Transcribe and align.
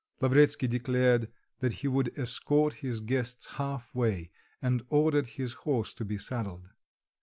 Lavretsky 0.19 0.65
declared 0.67 1.31
that 1.59 1.73
he 1.73 1.87
would 1.87 2.11
escort 2.17 2.73
his 2.73 3.01
guests 3.01 3.45
half 3.57 3.93
way, 3.93 4.31
and 4.59 4.83
ordered 4.89 5.27
his 5.27 5.53
horse 5.53 5.93
to 5.93 6.03
be 6.03 6.17
saddled. 6.17 6.71